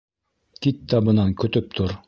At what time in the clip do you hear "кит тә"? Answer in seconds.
0.65-1.03